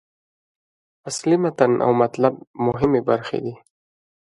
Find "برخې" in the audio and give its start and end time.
3.09-3.37